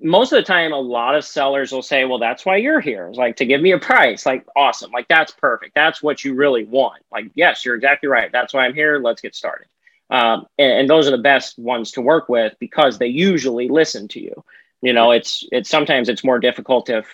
[0.00, 3.06] most of the time a lot of sellers will say well that's why you're here.
[3.08, 4.24] It's like to give me a price.
[4.24, 4.92] Like awesome.
[4.92, 5.74] Like that's perfect.
[5.74, 7.02] That's what you really want.
[7.12, 8.32] Like yes you're exactly right.
[8.32, 8.98] That's why i'm here.
[8.98, 9.68] Let's get started.
[10.08, 14.08] Um, and, and, those are the best ones to work with because they usually listen
[14.08, 14.42] to you.
[14.80, 17.06] You know it's it's sometimes it's more difficult if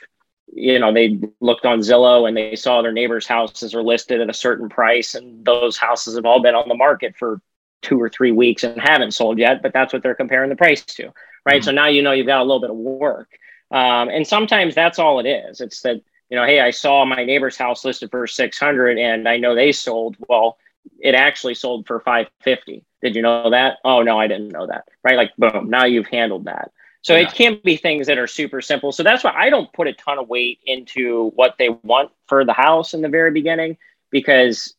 [0.53, 4.31] you know they looked on Zillow and they saw their neighbors houses are listed at
[4.31, 7.41] a certain price and those houses have all been on the market for
[7.81, 10.85] two or three weeks and haven't sold yet but that's what they're comparing the price
[10.85, 11.13] to
[11.45, 11.61] right?
[11.61, 11.65] Mm-hmm.
[11.65, 13.29] So now you know you've got a little bit of work.
[13.71, 15.61] Um, and sometimes that's all it is.
[15.61, 19.39] It's that, you know, hey, I saw my neighbor's house listed for 600 and I
[19.39, 20.17] know they sold.
[20.29, 20.59] Well,
[21.01, 22.85] it actually sold for 550.
[23.03, 23.79] Did you know that?
[23.85, 24.85] Oh, no, I didn't know that.
[25.03, 25.17] Right.
[25.17, 26.71] Like, boom, now you've handled that.
[27.03, 27.23] So yeah.
[27.23, 28.93] it can't be things that are super simple.
[28.93, 32.45] So that's why I don't put a ton of weight into what they want for
[32.45, 33.77] the house in the very beginning
[34.11, 34.75] because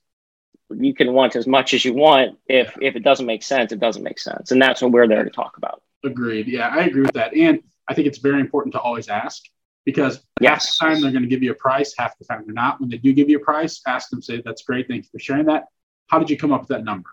[0.70, 2.38] you can want as much as you want.
[2.48, 4.52] If if it doesn't make sense, it doesn't make sense.
[4.52, 5.82] And that's what we're there to talk about.
[6.04, 6.48] Agreed.
[6.48, 7.36] Yeah, I agree with that.
[7.36, 9.44] And I think it's very important to always ask
[9.86, 10.52] because yes.
[10.52, 12.80] half the time they're going to give you a price, half the time they're not.
[12.80, 14.88] When they do give you a price, ask them, say, that's great.
[14.88, 15.66] Thank you for sharing that.
[16.08, 17.10] How did you come up with that number?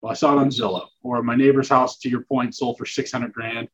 [0.00, 2.86] Well, I saw it on Zillow or my neighbor's house, to your point, sold for
[2.86, 3.68] 600 grand,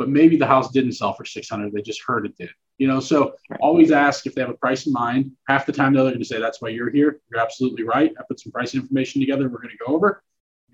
[0.00, 1.72] but maybe the house didn't sell for 600.
[1.72, 2.50] They just heard it did.
[2.78, 5.30] You know, so always ask if they have a price in mind.
[5.46, 7.20] Half the time they're going to say, that's why you're here.
[7.30, 8.12] You're absolutely right.
[8.18, 9.48] I put some pricing information together.
[9.48, 10.22] We're going to go over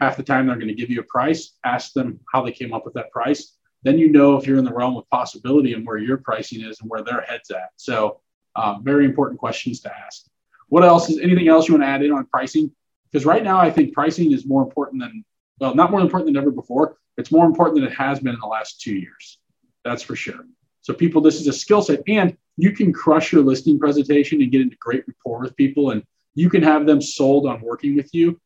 [0.00, 2.72] half the time they're going to give you a price ask them how they came
[2.72, 5.86] up with that price then you know if you're in the realm of possibility and
[5.86, 8.20] where your pricing is and where their head's at so
[8.56, 10.26] uh, very important questions to ask
[10.68, 12.70] what else is anything else you want to add in on pricing
[13.10, 15.24] because right now i think pricing is more important than
[15.60, 18.40] well not more important than ever before it's more important than it has been in
[18.40, 19.38] the last two years
[19.84, 20.46] that's for sure
[20.82, 24.50] so people this is a skill set and you can crush your listing presentation and
[24.50, 26.02] get into great rapport with people and
[26.34, 28.38] you can have them sold on working with you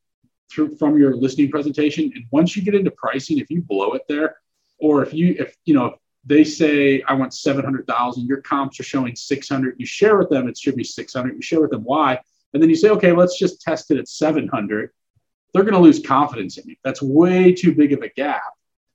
[0.51, 2.11] through from your listing presentation.
[2.15, 4.37] And once you get into pricing, if you blow it there,
[4.79, 8.81] or if you if you know they say I want seven hundred thousand, your comps
[8.81, 9.77] are showing six hundred.
[9.79, 11.35] You share with them it should be six hundred.
[11.35, 12.19] You share with them why,
[12.55, 14.91] and then you say okay, let's just test it at seven hundred.
[15.53, 16.77] They're going to lose confidence in you.
[16.85, 18.43] That's way too big of a gap.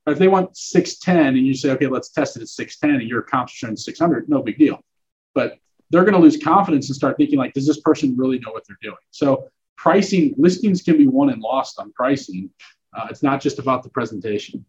[0.07, 3.23] If they want 610 and you say, okay, let's test it at 610 and your
[3.23, 4.79] comps are showing 600, no big deal.
[5.33, 5.57] But
[5.89, 8.63] they're going to lose confidence and start thinking like, does this person really know what
[8.67, 8.97] they're doing?
[9.11, 12.49] So pricing listings can be won and lost on pricing.
[12.95, 14.65] Uh, it's not just about the presentation.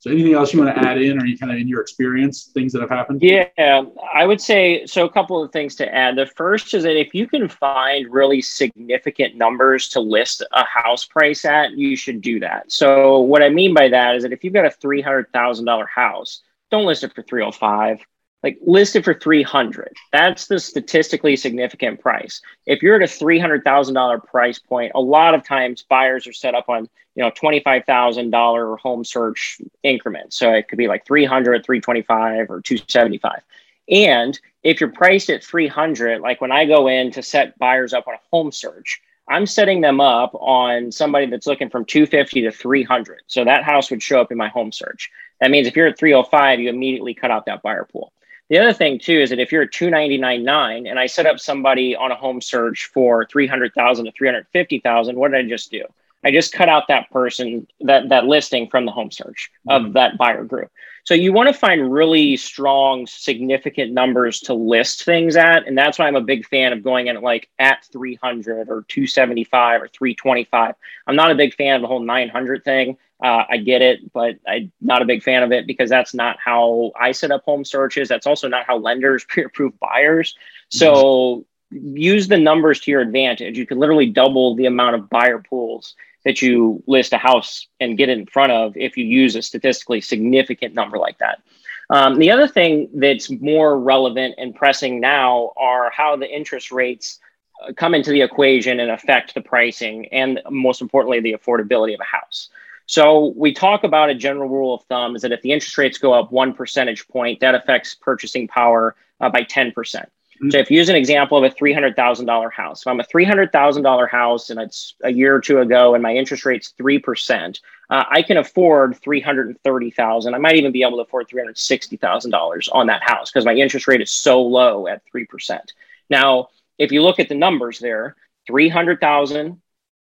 [0.00, 2.50] So anything else you want to add in or you kind of in your experience,
[2.54, 3.20] things that have happened?
[3.20, 3.82] Yeah,
[4.14, 6.14] I would say so a couple of things to add.
[6.14, 11.04] The first is that if you can find really significant numbers to list a house
[11.04, 12.70] price at, you should do that.
[12.70, 16.84] So what I mean by that is that if you've got a $300,000 house, don't
[16.84, 17.98] list it for 305
[18.42, 22.40] like listed for 300 that's the statistically significant price.
[22.66, 26.68] If you're at a $300000 price point a lot of times buyers are set up
[26.68, 30.38] on you know $25000 home search increments.
[30.38, 33.42] So it could be like 300 325 or 275
[33.90, 38.06] and if you're priced at 300 like when i go in to set buyers up
[38.06, 42.50] on a home search i'm setting them up on somebody that's looking from 250 to
[42.50, 45.10] 300 so that house would show up in my home search.
[45.40, 48.12] That means if you're at 305 you immediately cut out that buyer pool
[48.48, 51.94] the other thing too is that if you're at 299.9 and I set up somebody
[51.94, 55.84] on a home search for 300,000 to 350,000, what did I just do?
[56.24, 59.92] I just cut out that person that that listing from the home search of mm-hmm.
[59.92, 60.70] that buyer group.
[61.04, 65.98] So you want to find really strong, significant numbers to list things at, and that's
[65.98, 70.74] why I'm a big fan of going in like at 300 or 275 or 325.
[71.06, 72.98] I'm not a big fan of the whole 900 thing.
[73.22, 76.38] Uh, I get it, but I'm not a big fan of it because that's not
[76.38, 78.08] how I set up home searches.
[78.08, 80.36] That's also not how lenders pre-approve buyers.
[80.70, 83.58] So use the numbers to your advantage.
[83.58, 87.96] You can literally double the amount of buyer pools that you list a house and
[87.96, 91.42] get it in front of if you use a statistically significant number like that.
[91.90, 97.18] Um, the other thing that's more relevant and pressing now are how the interest rates
[97.66, 102.00] uh, come into the equation and affect the pricing and most importantly the affordability of
[102.00, 102.50] a house.
[102.88, 105.98] So we talk about a general rule of thumb is that if the interest rates
[105.98, 110.06] go up one percentage point, that affects purchasing power uh, by 10%.
[110.50, 113.00] So if you use an example of a three hundred thousand dollar house, if I'm
[113.00, 116.14] a three hundred thousand dollar house and it's a year or two ago and my
[116.14, 120.36] interest rate's three percent, uh, I can afford three hundred and thirty thousand.
[120.36, 123.32] I might even be able to afford three hundred sixty thousand dollars on that house
[123.32, 125.72] because my interest rate is so low at three percent.
[126.08, 128.14] Now, if you look at the numbers there,
[128.46, 129.60] three hundred thousand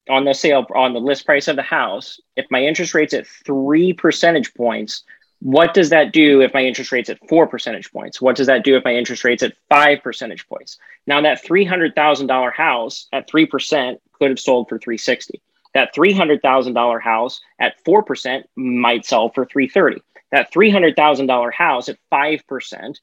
[0.09, 2.21] on the sale on the list price of the house.
[2.37, 5.05] If my interest rate's at three percentage points,
[5.41, 8.21] what does that do if my interest rate's at four percentage points?
[8.21, 10.79] What does that do if my interest rate's at five percentage points?
[11.07, 14.99] Now that three hundred thousand dollar house at three percent could have sold for three
[14.99, 15.41] sixty.
[15.75, 20.03] That three hundred thousand dollar house at four percent might sell for three thirty.
[20.31, 23.01] That three hundred thousand dollar house at five percent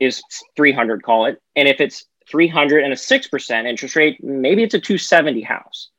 [0.00, 0.22] is
[0.56, 1.02] three hundred.
[1.02, 4.74] Call it, and if it's three hundred and a six percent interest rate, maybe it's
[4.74, 5.90] a two seventy house.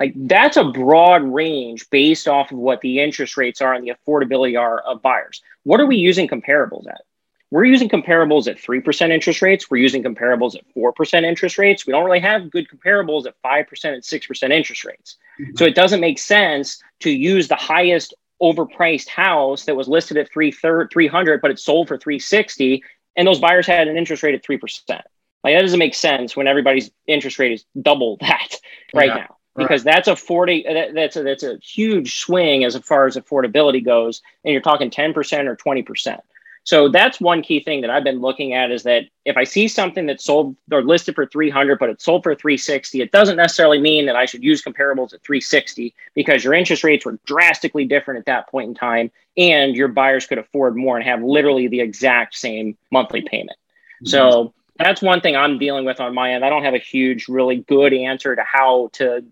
[0.00, 3.92] Like that's a broad range based off of what the interest rates are and the
[3.92, 5.42] affordability are of buyers.
[5.64, 7.02] What are we using comparables at?
[7.50, 9.70] We're using comparables at 3% interest rates.
[9.70, 11.86] We're using comparables at 4% interest rates.
[11.86, 15.16] We don't really have good comparables at 5% and 6% interest rates.
[15.40, 15.56] Mm-hmm.
[15.56, 20.30] So it doesn't make sense to use the highest overpriced house that was listed at
[20.30, 22.84] 300 but it sold for 360
[23.16, 24.60] and those buyers had an interest rate at 3%.
[25.42, 28.54] Like that doesn't make sense when everybody's interest rate is double that
[28.94, 29.14] right yeah.
[29.16, 29.94] now because right.
[29.94, 34.22] that's a 40 that, that's a that's a huge swing as far as affordability goes
[34.44, 35.14] and you're talking 10%
[35.46, 36.18] or 20%
[36.64, 39.68] so that's one key thing that i've been looking at is that if i see
[39.68, 43.80] something that's sold or listed for 300 but it's sold for 360 it doesn't necessarily
[43.80, 48.18] mean that i should use comparables at 360 because your interest rates were drastically different
[48.18, 51.80] at that point in time and your buyers could afford more and have literally the
[51.80, 53.58] exact same monthly payment
[54.02, 54.08] mm-hmm.
[54.08, 56.44] so that's one thing I'm dealing with on my end.
[56.44, 59.24] I don't have a huge, really good answer to how to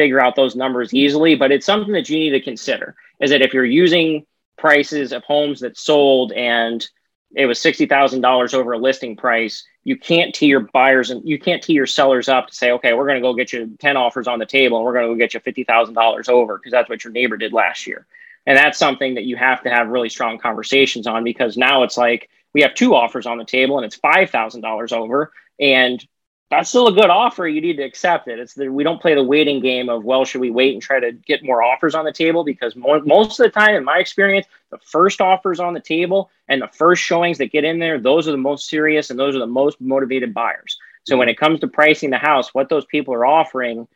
[0.00, 0.96] figure out those numbers mm-hmm.
[0.96, 4.24] easily, but it's something that you need to consider is that if you're using
[4.56, 6.88] prices of homes that sold and
[7.36, 11.62] it was $60,000 over a listing price, you can't tee your buyers and you can't
[11.62, 14.26] tee your sellers up to say, okay, we're going to go get you 10 offers
[14.26, 17.04] on the table and we're going to go get you $50,000 over because that's what
[17.04, 18.06] your neighbor did last year.
[18.46, 21.98] And that's something that you have to have really strong conversations on because now it's
[21.98, 25.30] like we have two offers on the table and it's $5,000 over.
[25.60, 26.02] And
[26.50, 27.46] that's still a good offer.
[27.46, 28.40] You need to accept it.
[28.40, 30.98] It's the, we don't play the waiting game of well, should we wait and try
[30.98, 32.42] to get more offers on the table?
[32.42, 36.28] Because more, most of the time, in my experience, the first offers on the table
[36.48, 39.36] and the first showings that get in there, those are the most serious and those
[39.36, 40.76] are the most motivated buyers.
[41.04, 43.86] So when it comes to pricing the house, what those people are offering,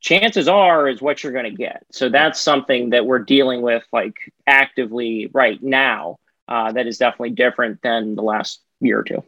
[0.00, 1.84] chances are is what you're going to get.
[1.90, 6.18] So that's something that we're dealing with like actively right now.
[6.46, 9.22] Uh, that is definitely different than the last year or two.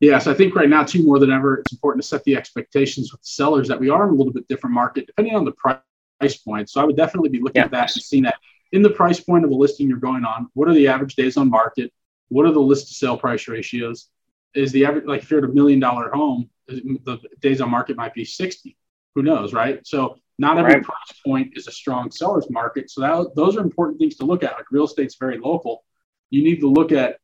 [0.00, 3.12] Yes, I think right now, too, more than ever, it's important to set the expectations
[3.12, 5.52] with the sellers that we are in a little bit different market, depending on the
[5.52, 6.70] price point.
[6.70, 7.66] So I would definitely be looking yeah.
[7.66, 8.36] at that and seeing that
[8.72, 10.48] in the price point of the listing you're going on.
[10.54, 11.92] What are the average days on market?
[12.28, 14.08] What are the list to sale price ratios?
[14.54, 17.96] Is the average, like if you're at a million dollar home, the days on market
[17.96, 18.76] might be 60.
[19.14, 19.86] Who knows, right?
[19.86, 20.82] So Not every right.
[20.82, 22.90] price point is a strong seller's market.
[22.90, 24.52] So that, those are important things to look at.
[24.52, 25.84] Like real estate's very local.
[26.30, 27.18] You need to look at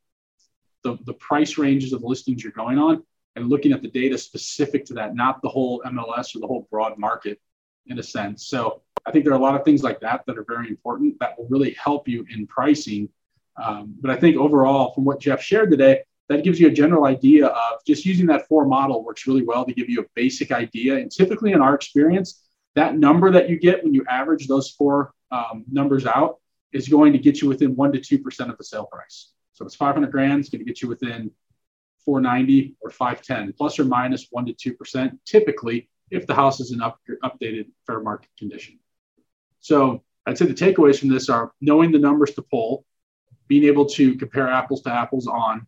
[0.86, 3.02] the, the price ranges of the listings you're going on
[3.34, 6.66] and looking at the data specific to that, not the whole MLS or the whole
[6.70, 7.40] broad market
[7.86, 8.46] in a sense.
[8.46, 11.18] So I think there are a lot of things like that that are very important
[11.20, 13.08] that will really help you in pricing.
[13.62, 17.04] Um, but I think overall, from what Geoff shared today, that gives you a general
[17.04, 20.50] idea of just using that four model works really well to give you a basic
[20.50, 20.96] idea.
[20.96, 22.42] And typically, in our experience,
[22.74, 26.38] that number that you get when you average those four um, numbers out
[26.72, 29.30] is going to get you within one to two percent of the sale price.
[29.56, 31.30] So it's 500 grand, it's going to get you within
[32.04, 36.72] 490 or 510, plus or minus one to two percent, typically if the house is
[36.72, 38.78] in up, updated fair market condition.
[39.60, 42.84] So I'd say the takeaways from this are knowing the numbers to pull,
[43.48, 45.66] being able to compare apples to apples on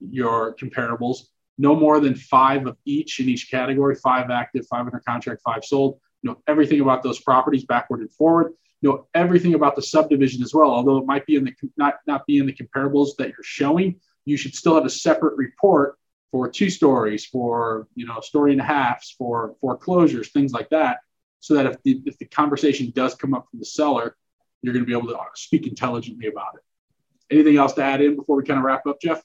[0.00, 1.18] your comparables,
[1.58, 5.64] no more than five of each in each category, five active, five under contract, five
[5.64, 6.00] sold.
[6.22, 8.54] You know everything about those properties backward and forward.
[8.80, 10.70] Know everything about the subdivision as well.
[10.70, 14.00] Although it might be in the not not be in the comparables that you're showing,
[14.24, 15.98] you should still have a separate report
[16.30, 20.98] for two stories, for you know story and a halfs, for foreclosures, things like that,
[21.40, 24.16] so that if the, if the conversation does come up from the seller,
[24.62, 27.34] you're going to be able to speak intelligently about it.
[27.34, 29.22] Anything else to add in before we kind of wrap up, Geoff?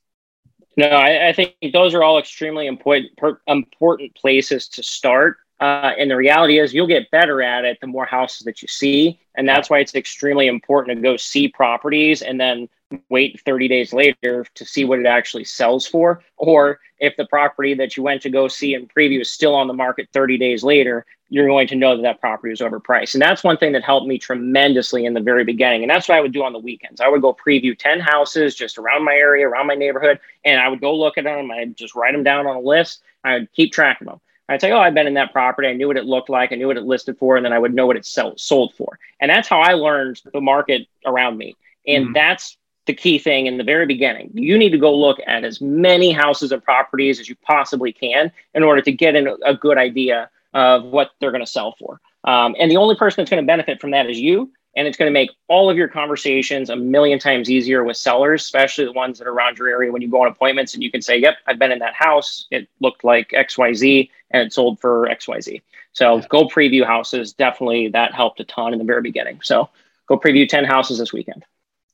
[0.75, 3.11] No, I, I think those are all extremely important
[3.47, 5.37] important places to start.
[5.63, 8.67] Uh, and the reality is, you'll get better at it the more houses that you
[8.67, 12.67] see, and that's why it's extremely important to go see properties and then
[13.09, 16.21] wait 30 days later to see what it actually sells for.
[16.35, 19.67] Or if the property that you went to go see in preview is still on
[19.67, 23.13] the market 30 days later, you're going to know that that property is overpriced.
[23.15, 25.83] And that's one thing that helped me tremendously in the very beginning.
[25.83, 26.99] And that's what I would do on the weekends.
[26.99, 30.67] I would go preview 10 houses just around my area, around my neighborhood, and I
[30.67, 31.49] would go look at them.
[31.51, 33.01] I'd just write them down on a list.
[33.23, 34.19] I would keep track of them.
[34.53, 35.67] I'd say, oh, I've been in that property.
[35.67, 36.51] I knew what it looked like.
[36.51, 38.73] I knew what it listed for, and then I would know what it sell- sold
[38.75, 38.99] for.
[39.19, 41.55] And that's how I learned the market around me.
[41.85, 44.29] And mm that's the key thing in the very beginning.
[44.33, 48.29] You need to go look at as many houses and properties as you possibly can
[48.53, 52.01] in order to get in a good idea of what they're going to sell for.
[52.25, 54.51] Um, and the only person that's going to benefit from that is you.
[54.75, 58.41] And it's going to make all of your conversations a million times easier with sellers,
[58.43, 60.89] especially the ones that are around your area when you go on appointments and you
[60.89, 62.47] can say, Yep, I've been in that house.
[62.49, 65.61] It looked like XYZ and it sold for XYZ.
[65.91, 66.27] So yeah.
[66.27, 67.33] go preview houses.
[67.33, 69.41] Definitely that helped a ton in the very beginning.
[69.43, 69.69] So
[70.07, 71.45] go preview 10 houses this weekend.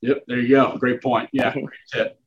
[0.02, 0.78] Yep, there you go.
[0.78, 1.30] Great point.
[1.34, 2.20] Yeah, great tip.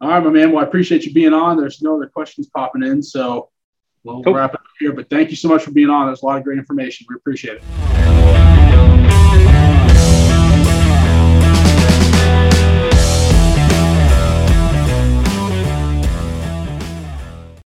[0.00, 0.52] All right, my man.
[0.52, 1.56] Well, I appreciate you being on.
[1.56, 3.50] There's no other questions popping in, so
[4.04, 4.34] we'll cool.
[4.34, 4.92] wrap it up here.
[4.92, 6.06] But thank you so much for being on.
[6.06, 7.06] There's a lot of great information.
[7.08, 8.47] We appreciate it.